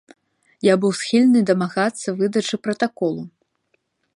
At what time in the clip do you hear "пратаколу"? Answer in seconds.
2.65-3.23